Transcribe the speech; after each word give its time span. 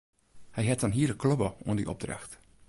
Hy 0.55 0.63
hat 0.69 0.85
in 0.85 0.95
hiele 0.97 1.15
klobbe 1.21 1.49
oan 1.67 1.77
dy 1.79 1.85
opdracht. 1.93 2.31